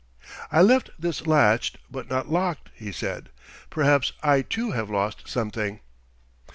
"I 0.51 0.63
left 0.63 0.89
this 0.97 1.27
latched 1.27 1.77
but 1.91 2.09
not 2.09 2.27
locked," 2.27 2.71
he 2.73 2.91
said. 2.91 3.29
"Perhaps 3.69 4.13
I, 4.23 4.41
too, 4.41 4.71
have 4.71 4.89
lost 4.89 5.27
something." 5.27 5.79